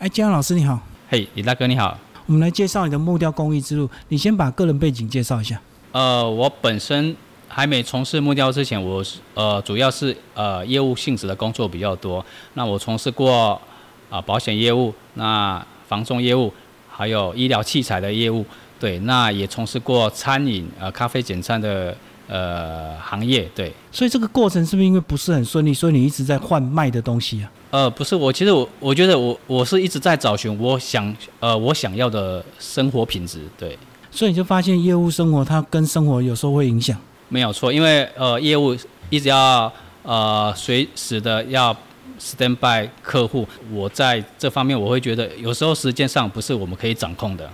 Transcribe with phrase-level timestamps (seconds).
[0.00, 0.80] 哎，江老师你好，
[1.10, 1.98] 嘿，李大哥你好。
[2.24, 3.86] 我们来介绍你的木雕工艺之路。
[4.08, 5.60] 你先把个人背景介绍一下。
[5.92, 7.14] 呃，我本身
[7.46, 12.24] 还没从事木雕之前，我是呃主要是呃业务性质的工作比较多。
[12.54, 13.60] 那我从事过
[14.08, 16.50] 啊保险业务、那房仲业务，
[16.88, 18.42] 还有医疗器材的业务。
[18.78, 21.94] 对，那也从事过餐饮呃咖啡简餐的
[22.30, 23.50] 呃行业。
[23.54, 27.50] 对，所以这个过程是不是因为不是很顺利，所以你一直在换卖的东西啊？
[27.72, 33.78] 呃，不是，我其实我我觉得我我是一直在找寻我想呃我想要的生活品质，对，
[34.10, 36.96] 所以你就发现业务生活它跟生活有时候会影响，
[37.28, 38.76] 没有错，因为呃业务
[39.08, 41.76] 一直要呃随时的要
[42.18, 47.50] stand by 客户，我在这方面我会觉得有时候时间上不是我们可以掌控的，对，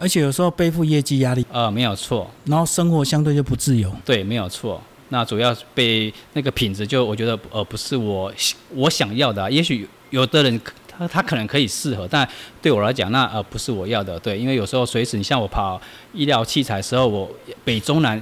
[0.00, 4.80] 而且有时候背负业绩压力，呃没有错，然后生活相对就不自由，对，没有错。
[5.10, 8.32] 那主要被那个品质，就我觉得呃不是我
[8.70, 9.50] 我想要的。
[9.50, 10.58] 也许有的人
[10.88, 12.26] 他他可能可以适合，但
[12.62, 14.18] 对我来讲，那呃不是我要的。
[14.20, 15.78] 对，因为有时候随时你像我跑
[16.14, 17.30] 医疗器材的时候，我
[17.62, 18.18] 北中南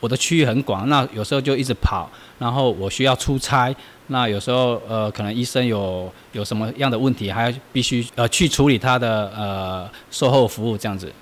[0.00, 3.74] 我的区域很广，那有时候就一直跑，然后我需要出差，
[4.08, 11.12] 那有时候呃可能医生有有什么样的问题，还要必须呃去处理他的呃售后服务这样子。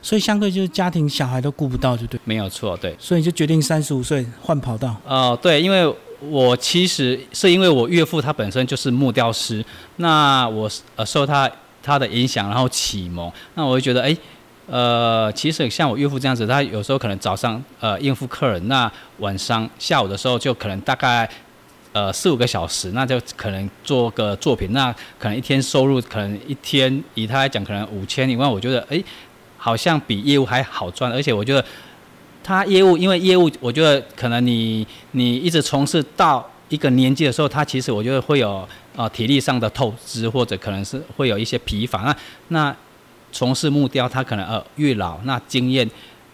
[0.00, 2.94] 所以相对就是家庭小孩都顾不到，就对，没有错，对。
[2.98, 4.94] 所以就决定三十五岁换跑道。
[5.04, 9.64] 哦，对，因为我其实是因为我岳父他本身就是木雕师，
[9.96, 11.50] 那我呃受他
[11.82, 14.16] 他的影响，然后启蒙，那我就觉得，哎，
[14.66, 21.28] 呃，其实像我岳父这样子，他有时候可能早上呃应付客人，那晚上下午的时候就可能大概
[21.92, 29.02] 呃四五个小时，那就可能做个作品，那可能一天收入可能一天以他来讲可能五千一万，我觉得，哎。
[29.56, 31.64] 好像比业务还好赚，而且我觉得
[32.42, 42.02] 他业务，因为业务，我觉得可能你你一直从事到一个年纪的时候，他其实我觉得会有呃体力上的透支，或者可能是会有一些疲乏。
[42.02, 42.16] 那
[42.48, 42.76] 那
[43.34, 45.88] 从事木雕，他可能呃越老，那经验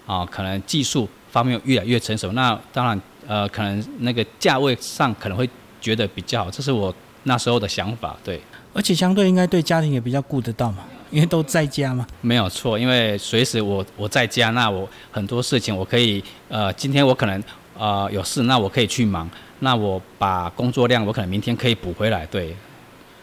[0.06, 5.48] 啊可能技术方面越来越成熟，那当然呃可能那个价位上可能会
[5.80, 8.14] 觉得比较好，这是我那时候的想法。
[8.22, 8.38] 对，
[8.75, 10.84] 而且相对应该对家庭也比较顾得到嘛。
[11.10, 12.78] 因为都在家嘛，没有错。
[12.78, 17.42] 因为随时我我在家，那我很多事情我可以，呃，今天我可能
[17.76, 19.28] 呃有事，那我可以去忙。
[19.58, 22.25] 那我把工作量，我可能明天可以补回来。
[22.26, 22.54] 对。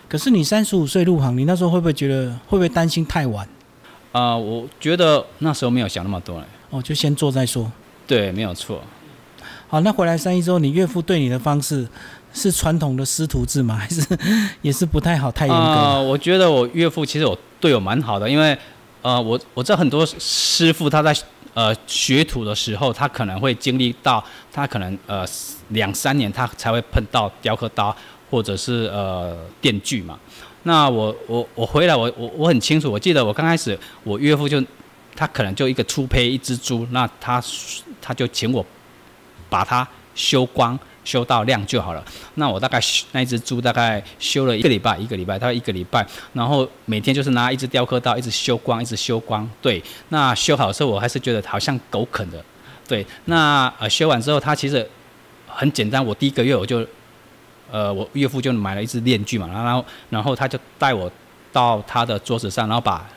[0.09, 3.47] 可是你三十五岁入行，你那时候会不会觉得会不会担心太晚？
[4.12, 6.41] 啊，我觉得那时候没有想那么多。
[6.69, 7.72] 哦，就先做再说。
[8.06, 8.81] 对，没有错。
[9.68, 11.88] 好，那回来三一之后，你岳父对你的方式？
[12.34, 13.75] 是传统的师徒制吗？
[13.79, 14.06] 还是
[14.62, 15.62] 也是不太好，太严格？
[15.62, 18.56] 呃，我觉得我岳父其实我对我蛮好的，因为
[19.01, 21.16] 呃，我我知道很多师傅他在
[21.56, 24.23] 呃学徒的时候，他可能会经历到
[24.53, 25.25] 他可能呃
[25.69, 27.96] 两三年他才会碰到雕刻刀
[28.29, 30.19] 或者是呃电锯嘛。
[30.67, 34.61] 那我我我回来我我我很清楚，我记得我刚开始我岳父就
[35.16, 37.41] 他可能就一个粗胚一只猪，那他
[38.01, 38.66] 他就请我
[39.50, 40.78] 把它修光。
[41.07, 42.03] 修到亮就好了。
[42.33, 42.78] 那我大概
[43.13, 46.05] 那一只猪大概修了一个礼拜，一个礼拜，大概一个礼拜。
[46.33, 49.49] 然后每天就是拿一只雕刻刀，一直修光，一直修光。
[49.61, 52.44] 对，那修好的时候，我还是觉得好像狗啃的。
[52.85, 54.85] 对，那呃修完之后，它其实
[55.47, 56.05] 很简单。
[56.05, 56.85] 我第一个月我就，
[57.72, 61.11] 呃，我岳父就买了一只链锯嘛，然后然后他就带我
[61.51, 63.07] 到他的桌子上，然后把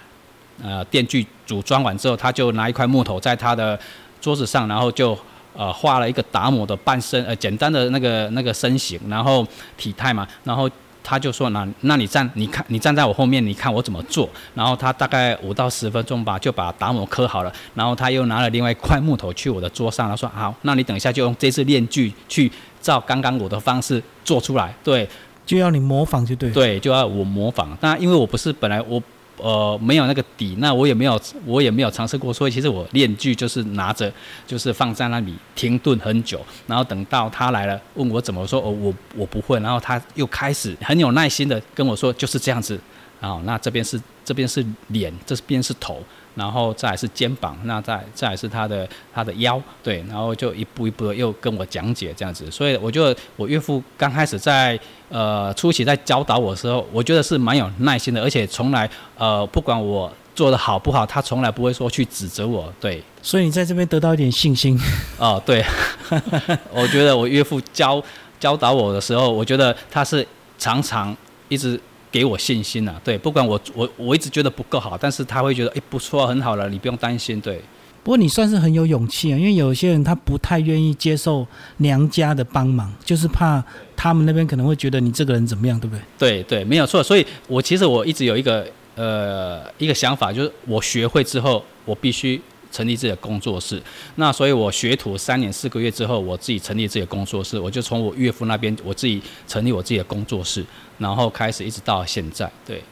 [0.63, 3.79] 呃电锯组装完之后，他就拿一块木头在他的
[4.21, 5.19] 桌子上，然后就。
[5.53, 9.45] 呃，画了一个达摩的半身，呃，简单的那个那个身形，然后
[9.77, 10.71] 体态嘛，然后
[11.03, 14.31] 他就说，那那你站，你看你站在我后面，你看我怎么做。
[14.55, 17.53] 然后他大概五到十分钟吧，就把达摩刻好了。
[17.75, 22.51] 然后他又拿了另外一块木头去我的桌上，他说好，那你等一下就用这次练具去
[22.81, 24.75] 照刚刚我的方式做出来。
[24.83, 25.09] 对，
[25.45, 26.51] 就要你模仿就对。
[26.51, 27.77] 对，就要我模仿。
[27.81, 29.03] 那因为我不是本来我。
[29.43, 32.31] 呃，没有那个底，那我也没有，我也没有尝试过。
[32.31, 34.13] 所以其实我练句就是拿着，
[34.47, 42.79] 就是放在那里停顿很久，然后等到他来了问我怎么说，哦，我我不会，然后他又开始很有耐心的跟我说，就是这样子。
[43.19, 46.03] 然后那这边是这边是脸，这边是头。
[46.41, 58.89] 然后再是肩膀，那再再是他的他的腰，对，然后就一步一步的又跟我讲解这样子，所以我觉得我岳父刚开始在呃初期在教导我的时候，我觉得是蛮有耐心的，而且从来
[59.19, 63.03] 呃不管我做的好不好，他从来不会说去指责我，对。
[63.21, 64.81] 所以你在这边得到一点信心。
[65.19, 65.63] 哦，对，
[66.73, 68.03] 我觉得我岳父教
[68.39, 70.27] 教导我的时候，我觉得他是
[70.59, 71.15] 常常
[71.51, 71.79] 一直。
[72.11, 77.61] 给我信心呐，对，不管我我我一直觉得不够好，但是他会觉得，哎，不错，很好了，你不用担心，对。
[78.03, 81.47] 不过你算是很有勇气啊，因为有些人他不太愿意接受
[81.77, 83.63] 娘家的帮忙，就是怕
[83.95, 86.03] 他们那边可能会觉得你这个人怎么样，对不对？
[86.19, 87.03] 对对，没有错。
[87.03, 92.41] 所以我其实我一直有一个呃一个想法，就是我学会之后，我必须
[92.73, 93.83] 成立自己的工作室。
[94.17, 100.65] 那所以我学徒三年四个月之后，我自己成立自己的工作室，我就从我岳父那边我自己成立我自己的工作室，
[100.99, 102.83] 然后开始一直到现在，对。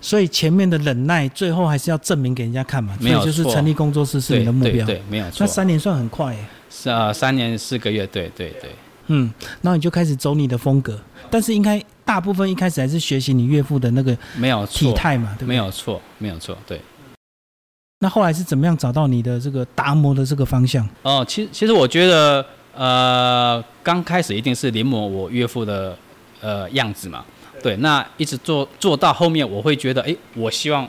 [0.00, 2.96] 所以前面的忍耐，最后还是要证明给人家看嘛。
[3.00, 4.86] 没有就是成立工作室是你的目标。
[4.86, 5.38] 对，没有错。
[5.40, 6.40] 那三年算很快耶。
[6.70, 8.70] 是啊，三年四个月，对对对。
[9.08, 11.00] 嗯，然后你就开始走你的风格，
[11.30, 15.48] 但是应该大部分一开始还是学习你岳父的那个没有体态嘛，对不对？
[15.48, 16.80] 没有错，没有错，对。
[18.00, 20.86] 那后来是怎么样找到你的这个达摩的这个方向？
[21.02, 22.44] 哦，其其实我觉得，
[22.74, 25.96] 呃，刚开始一定是临摹我岳父的
[26.42, 27.24] 呃样子嘛。
[27.62, 30.86] 对，那一直做做到后面，我会觉得，哎，我希望，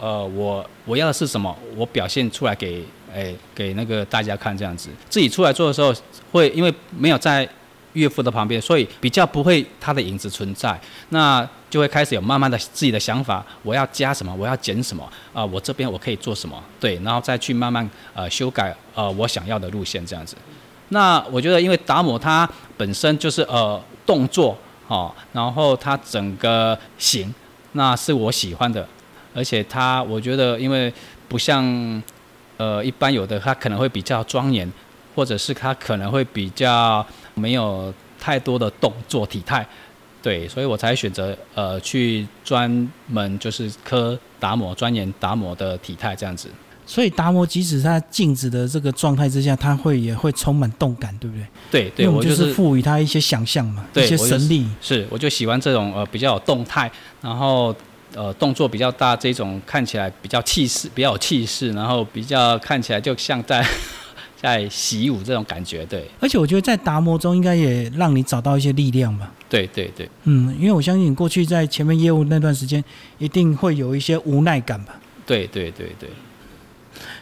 [0.00, 1.56] 呃，我我要的是什么？
[1.76, 4.90] 我表现出来给，哎，给那个大家看这样子。
[5.08, 5.94] 自己出来做的时候，
[6.32, 7.48] 会因为没有在
[7.94, 10.78] 岳父的旁边，所以比较不会他的影子存在。
[11.10, 14.34] 那就会开始有慢慢的自己的想法，我要加什么？
[14.34, 15.08] 我要减什么？
[15.32, 16.62] 啊，我这边我可以做什么？
[16.78, 20.36] 对，然后再去慢慢呃修改呃我想要的路线这样子。
[20.88, 24.56] 那我觉得，因为达摩他本身就是呃动作。
[24.88, 27.32] 哦，然后他整个形，
[27.74, 28.84] 那是我喜欢的，
[29.32, 30.92] 而且他我觉得，因为
[31.28, 31.62] 不像
[32.56, 34.68] 呃一般有的，他可能会比较庄严，
[35.14, 37.06] 或者是他可能会比较
[37.40, 39.66] 没有太多的动作体态，
[40.22, 42.70] 对，所以我才选择呃去专
[43.06, 46.48] 门就是科达摩钻研达摩的体态这样子。
[46.86, 51.46] 所以达摩即使在静止的这个状态之下，他会也会充满动感，对不对？
[51.70, 54.66] 对对，我就是赋予他一些想象嘛，一些神力。
[54.80, 56.90] 是，我就喜欢这种呃比较有动态，
[57.20, 57.72] 然后
[58.16, 63.64] 呃动作比较大，这种看起来比较气势，比较有气势，然后比较看起来就像在
[64.40, 65.84] 在习武这种感觉。
[65.86, 69.32] 对，而且我觉得在达摩中应该也让你找到一些力量吧。
[69.48, 72.82] 对对对，嗯，因为我相信你过去在前面业务那段时间，
[73.18, 74.94] 一定会有一些无奈感吧。
[75.26, 76.08] 对对对对。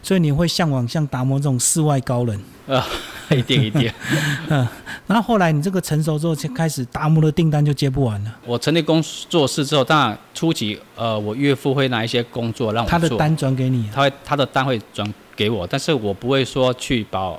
[0.02, 2.84] 所以你会向往像达摩这种世外高人 啊，
[3.30, 3.90] 一定一定，
[4.48, 4.66] 嗯，
[5.06, 8.34] 然后后来你这个成熟之后，就开始达摩的订单就接不完了。
[8.44, 17.32] 我成立工作室之后，当然初期呃，我岳父会拿一些工作让我他的单转给你，他会他的单会转给我，但是我不会说去把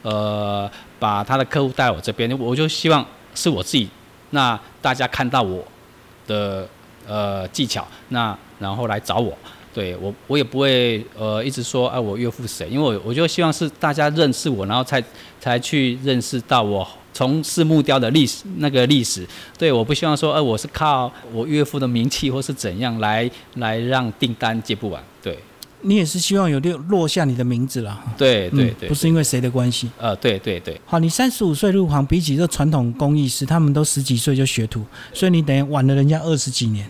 [0.00, 3.04] 呃把他的客户带我这边，我就希望
[3.34, 3.86] 是我自己，
[4.30, 5.62] 那大家看到我
[6.26, 6.66] 的
[7.06, 9.36] 呃技巧，那然后来找我。
[9.74, 12.68] 对我，我也不会呃一直说哎，我岳父谁？
[12.68, 15.02] 因为我我就希望是大家认识我，然后才
[15.38, 19.26] 才去认识到我从事木雕的历史那个历史。
[19.58, 25.02] 对，我不希望说哎，我是靠我岳父的名气或是怎样来来让订单接不完。
[25.22, 25.38] 对，
[25.82, 27.98] 你也是希望有落落下你的名字了。
[28.16, 29.90] 对对对，不是因为谁的关系。
[29.98, 30.80] 呃，对对对。
[30.86, 36.86] 好，你三十五岁入行，比起这传统工艺师，他们都十几岁就学徒，所以你等于晚了人家二十几年。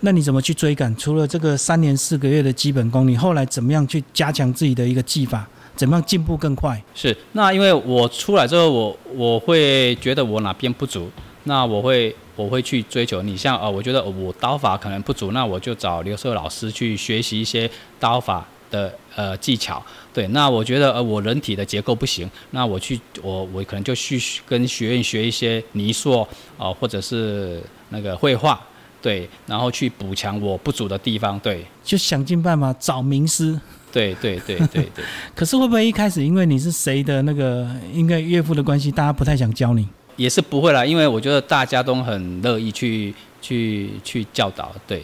[0.00, 0.94] 那你怎么去追赶？
[0.96, 5.48] 除了这个三年四个月的基本功，你后来怎么样去加强自己的一个技法？
[5.74, 6.82] 怎么样进步更快？
[6.94, 11.10] 是，那因为我出来之后，我我会觉得我哪边不足，
[11.44, 13.20] 那我会我会去追求。
[13.22, 17.68] 你像呃，我觉得我刀法可能不足，那我就找刘硕老师去学习一些
[17.98, 19.82] 刀法的呃技巧。
[20.14, 26.20] 对，那我觉得呃我人体的结构不行，那我去我我可能就去跟学院学一些泥塑
[26.56, 28.60] 啊，或者是那个绘画。
[29.02, 33.56] 对，然后去补强我不足的地方，对，就想尽办法找名师。
[33.92, 35.04] 对对对对对。
[35.32, 39.86] 可是会不会一开始因为你是谁的那个，因为岳父的关系，大家不太想教你？
[40.16, 45.02] 也是不会啦，因为我觉得大家都很乐意去去去教导，对，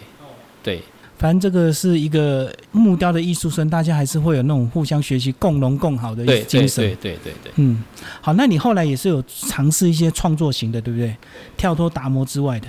[0.63, 0.83] 对。
[1.19, 6.85] 反正这个是一个木雕的艺术生，大家还是会有那种互相学习、共荣共好的精神。
[6.85, 7.53] 对对对对。
[7.57, 7.81] 嗯，
[8.21, 11.15] 好，那你后来也是有尝试一些创作型的，对不对？
[11.57, 12.67] 跳脱达摩之外的。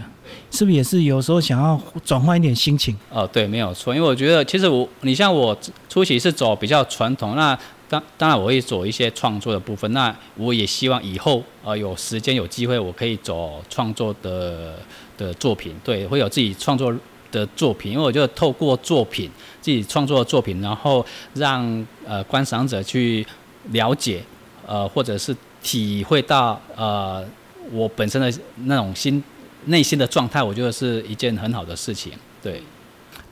[0.51, 2.95] 是不是也是有时候想要转换一点心情？
[3.09, 3.95] 哦，对，没有错。
[3.95, 5.57] 因为我觉得，其实我，你像我
[5.89, 7.57] 初期是走比较传统，那
[7.93, 9.91] 当当然我会走一些创作的部分。
[9.93, 14.79] 那我也希望以后呃有时间有机会，我可以走创作的
[15.17, 16.95] 的作品，对，会有自己创作
[17.31, 17.91] 的作品。
[17.91, 19.29] 因为我觉得透过作品，
[19.61, 23.25] 自己创作的作品，然后让呃观赏者去
[23.71, 24.23] 了解，
[24.65, 27.23] 呃，或者是体会到呃
[27.71, 28.33] 我本身的
[28.65, 29.23] 那种心。
[29.67, 32.61] 内心的状态，我觉得是一件很好的事情，对。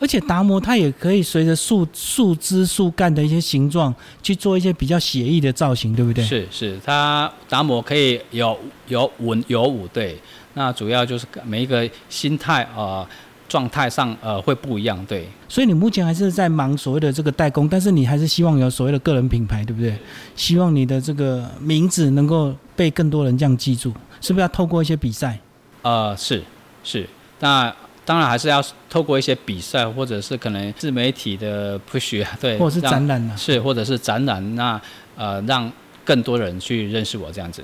[0.02, 3.94] 而且达摩它也可以随着树树枝、树干的一些形状
[4.24, 6.26] 去做一些比较写意的造型，对不对？
[6.26, 10.18] 是是，它达摩可以有有文有武，对。
[10.56, 13.08] 那主要就是每一个心态啊，
[13.48, 15.26] 状态上呃会不一样，对。
[15.48, 19.96] 所以你目前还是在忙所谓的这个代工，但是你还是希望有所谓的个人品牌，对不对？
[20.36, 25.40] 希望你的这个名字能够被更多人这样记住，是不是要透过一些比赛？
[25.84, 26.44] 呃，是
[26.84, 27.08] 是，
[27.40, 27.74] 那
[28.12, 33.34] 当然还是要透过一些比赛，或者是可能自媒体的 push，对，或者是展览呢？
[33.38, 34.82] 是，或者是展览，那
[35.16, 35.72] 呃让
[36.04, 37.64] 更多人去认识我这样子，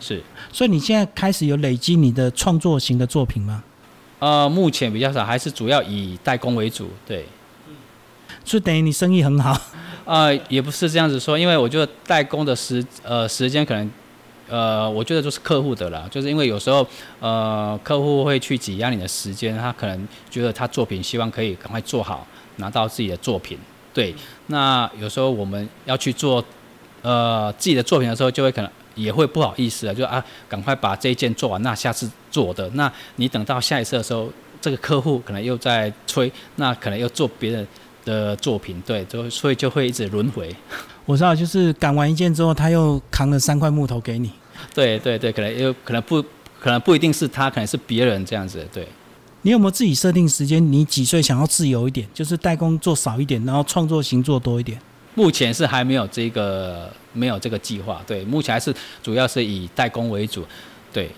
[0.00, 0.20] 是。
[0.52, 3.62] 所以你现在开始有累积你的创作型的作品吗？
[4.18, 7.24] 呃，目前比较少，还是主要以代工为主，对。
[8.44, 9.56] 所以等于你生意很好？
[10.04, 13.88] 呃，也不是这样子说，因为我觉得代工的时呃时间可能。
[14.48, 16.86] 呃，我觉得就是客户的啦，就是因为有时候，
[17.20, 22.26] 呃，客户会去挤压你的时间，他可能觉得他作品希望可以赶快做好，
[22.56, 23.58] 拿到自己的作品。
[23.92, 24.14] 对，
[24.48, 26.44] 那有时候我们要去做，
[27.02, 37.66] 呃，自己的作品的时候，就会可能也会不好意思啊，就啊，赶快把这一件做完，那下次做的，那你等到下一次的时候，这个客户可能又在催，那可能又做别人
[38.06, 40.48] 的作品，对，就所以就会一直轮回。
[41.04, 44.32] 我知道，就是赶完一件之后，他又扛了三块木头给你。
[44.74, 46.22] 对对对，可能又可能不，
[46.58, 48.66] 可能不一定是他，可能是别人这样子。
[48.72, 48.88] 对，
[49.42, 50.72] 你有没有自己设定时间？
[50.72, 54.80] 你几岁想要自由一点，就是代工做少一点，然后创作型做多一点？
[55.14, 58.02] 目前是还没有这个没有这个计划。
[58.06, 60.44] 对，目前还是主要是以代工为主。
[60.92, 61.10] 对，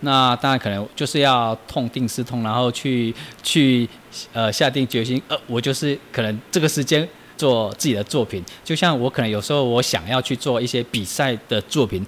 [0.00, 3.88] 那当然可能就是要痛定思痛，然后去去
[4.32, 7.08] 呃下定决心，呃，我就是可能这个时间。
[7.36, 12.06] 做自己的作品，就像我可能有时候我想要去做一些比赛的作品，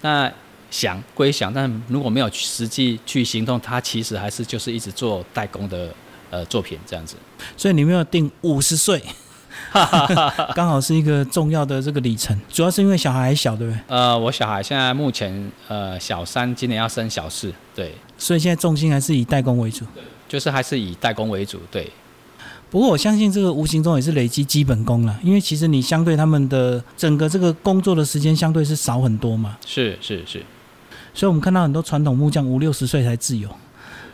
[0.00, 0.28] 那
[0.68, 5.94] 想归想，但如果没有实际去行动，它其实还是就是一直做代工的
[6.28, 7.14] 呃作品这样子。
[7.56, 9.00] 所以你没有定五十岁，
[10.54, 12.38] 刚好是一个重要的这个里程。
[12.48, 13.80] 主要是因为小孩还小，对不对？
[13.88, 17.94] 呃，我小孩现在目前呃小三，今年要升小四，对。
[18.16, 19.84] 所以现在重心还是以代工为主，
[20.28, 21.90] 就是还是以代工为主，对。
[22.70, 29.56] 不过我相信这个无形中也是累积基本功了，因为其实你相对他们的整个这个工作的时间相对是少很多嘛。
[29.64, 30.42] 是是是，
[31.12, 33.48] 所以我们看到很多传统木匠五六十岁才自由，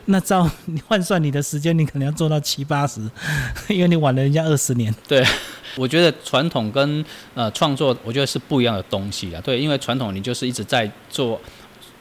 [0.06, 3.00] 那照你换算你的时间，你可能要做到七八十，
[3.68, 4.94] 因为你晚了人家二十年。
[5.06, 5.24] 对，
[5.76, 7.04] 我觉得传统跟
[7.34, 9.40] 呃创作，我觉得是不一样的东西啊。
[9.40, 11.40] 对，因为传统你就是一直在做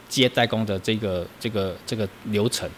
[0.08, 2.70] 接代工的这个这个这个流程。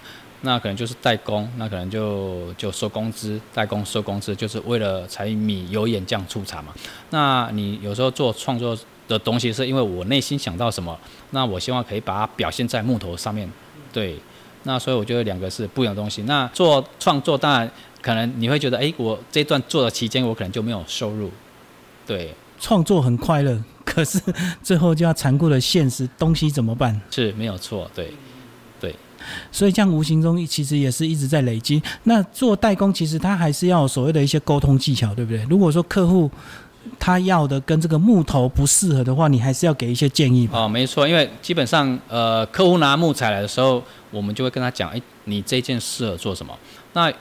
[0.43, 6.73] 那可能就是代工，那可能就就收工资，代工收工资，就是为了柴米油盐酱醋茶嘛。
[7.11, 8.75] 那你有时候做创作
[9.07, 10.99] 的东西，是因为我内心想到什么，
[11.29, 13.47] 那我希望可以把它表现在木头上面。
[13.93, 14.17] 对，
[14.63, 16.23] 那所以我觉得两个是不一样的东西。
[16.23, 17.69] 那做创作，当然
[18.01, 21.29] 可能你会觉得，哎，我这段做的期间，我可能就没有收入。
[22.05, 24.19] 对，创作很快乐，可是
[24.61, 26.99] 最后就要残酷的现实，东西怎么办？
[27.09, 28.11] 是没有错，对。
[28.79, 28.95] 对
[29.51, 31.79] 所以这样无形中其实也是一直在累积。
[32.05, 35.45] 那做代工其实它还是要所谓的一些沟通技巧，对不对？
[35.47, 36.27] 如果说客户
[36.99, 40.47] 他要的跟这个木头不适合的话，你还是要给一些建议。
[40.51, 46.57] 哦，没错，因为基本上呃，客户拿木材来的时候，我们就会跟他讲，哎，你这件适合做什么？
[46.93, 47.11] 那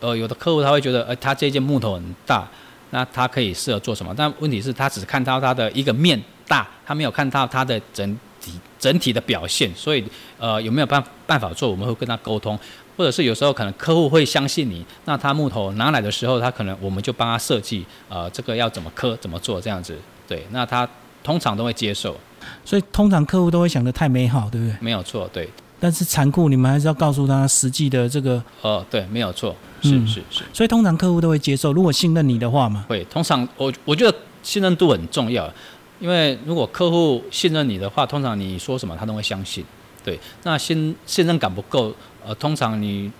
[0.00, 2.48] 呃，有的客户他会觉得，哎，他这件木头很大，
[2.90, 4.14] 那他可以适合做什么？
[4.16, 8.08] 但问题是，他只看到他的一个面大，他没有看到他的整
[8.40, 8.52] 体。
[8.78, 10.04] 整体的表现，所以
[10.38, 11.68] 呃有没有办办法做？
[11.68, 12.56] 我们会跟他沟通，
[12.96, 20.88] 或者是有时候可能客户会相信你，那他木头拿来的时候，他可能我们就帮他设计，呃这个要怎么刻怎么做这样子，对，那他
[21.22, 22.16] 通常都会接受。
[22.64, 24.76] 所以通常客户都会想的太美好，对不对？
[24.80, 25.48] 没有错，对。
[25.78, 28.42] 但是残酷，你们还是要告诉他实际的这个。
[28.62, 30.42] 呃，对，没有错，是是是。
[30.52, 32.86] 所以通常客户都会接受，如果信任你的话嘛。
[32.88, 35.52] 会，通常我我觉得信任度很重要。
[36.00, 39.64] 因为如果客户信任你的话，通常你说什么他都会相信。
[40.02, 41.92] 对，那信信任感不够，
[42.26, 43.10] 呃，通常你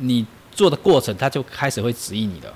[0.00, 2.52] 你做的过程他就开始会指引你的。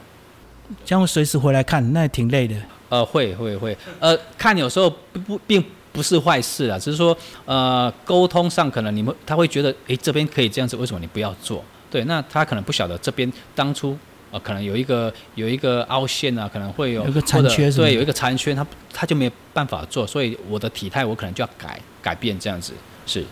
[0.84, 2.54] 将会随时回来看，那也挺累的。
[2.90, 11.64] 呃，会会会，呃，看有时候不不并不是坏事啊，只是说呃沟通上可能你们他会觉得，诶，这边可以这样子，为什么你不要做？
[11.90, 13.98] 对，那他可能不晓得这边当初。
[14.30, 22.74] 呃，可能有一个有一个凹陷啊，可能会有有个残缺，对，有一个残缺，他他就没有办法做，所以我的体态我可能就要改改变这样子，
[23.06, 23.24] 是。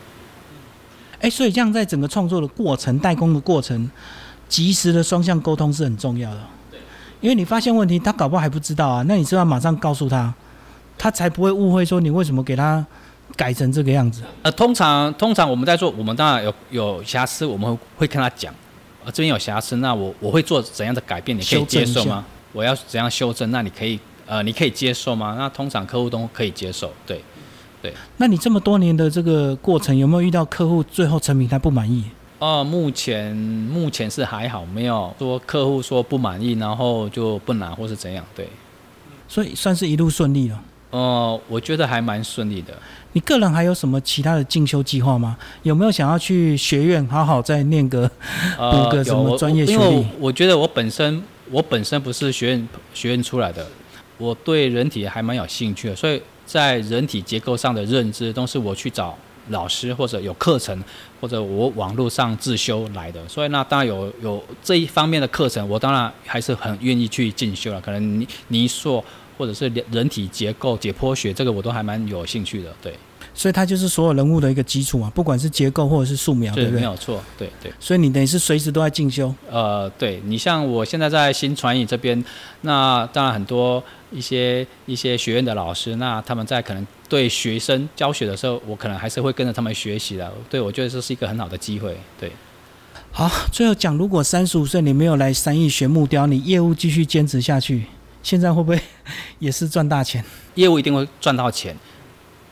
[1.27, 3.91] 哎，所以这样在整个创作的过程、代工的过程，
[4.49, 6.41] 及时的双向沟通是很重要的。
[6.71, 6.79] 对，
[7.21, 10.33] 因为你发现问题，他搞不好还不知道啊，那你是要马上告诉他，
[10.97, 12.87] 他才不会误会说你为什么给他
[13.35, 14.23] 改成这个样子。
[14.43, 18.55] 呃，通常通常我们在做，我们当然有有瑕疵，我们会会跟他讲。
[19.07, 21.37] 这边有瑕疵，那我我会做怎样的改变？
[21.37, 22.25] 你可以接受吗？
[22.53, 23.51] 我要怎样修正？
[23.51, 25.35] 那你可以呃，你可以接受吗？
[25.37, 27.21] 那通常客户都可以接受，对，
[27.83, 27.93] 对。
[28.17, 32.05] 那你这么多年的这个过程，有没有遇到客户最后成品他不满意？
[32.39, 38.49] 哦，目前目前是还好，没有说客户说不满意，然后就不拿或是怎样，对。
[39.29, 40.63] 所以算是一路顺利了。
[40.91, 42.73] 哦，我觉得还蛮顺利的。
[43.13, 45.37] 你个人还有什么其他的进修计划吗？
[45.63, 48.09] 有没有想要去学院好好再念个
[48.57, 49.79] 读个什么专业学历？
[49.79, 53.67] 因为我觉得我本身我本身不是学院学院出来的，
[54.19, 59.19] 我对人体还蛮有兴趣的，所以在人体结构上的认知都是我去找
[59.51, 60.83] 老师或者有课程
[61.21, 63.29] 或者我网络上自修来的。
[63.29, 67.81] 所以那当然有有这一方面的课程，我当然还是很愿意去进修了。
[67.81, 69.05] 可能泥泥塑。
[69.39, 72.91] 或者是人体结构、解剖学，这个我都还蛮有兴趣的，对。
[73.39, 76.81] 所以它就是所有人物的一个基础嘛，不管是结构或者是素描，对不对？
[76.81, 77.71] 没有错，对对。
[77.79, 79.33] 所以你等于是随时都在进修。
[79.51, 82.25] 呃，对你像我现在在新传艺这边，
[82.63, 90.33] 那当然很多一些一些学院的老师，那他们在可能对学生教学的时候，我可能还是会跟着他们学习的。
[90.49, 92.33] 对我觉得这是一个很好的机会，对。
[93.13, 97.85] 好，最后讲，如果三十五岁你没有来三义学木雕，你业务继续坚持下去。
[98.23, 98.81] 现在会不会
[99.39, 100.25] 也是赚大钱？
[100.57, 101.77] 业务一定会赚到钱，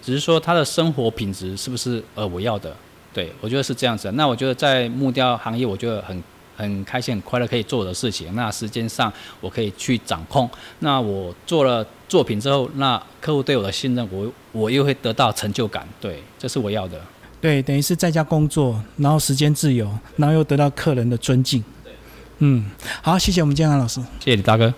[0.04, 2.76] 只是说他的生活品质是不是呃我要的？
[3.14, 4.10] 对我觉得是这样子。
[4.12, 6.22] 那我觉得在木雕行业，我觉得很
[6.56, 8.34] 很开心、很快乐，可以做的事情。
[8.34, 10.50] 那时间上我可以去掌控。
[10.80, 15.88] 那我做了作品之后，那客户对我的信任，我我又会得到成就感。
[16.00, 17.00] 对，这是我要的。
[17.40, 21.62] 对，等于是在家工作，然后时间自由，然后又得到客人的尊敬。
[22.38, 22.68] 嗯，
[23.00, 24.74] 好，谢谢我们建安老师，谢谢李大哥。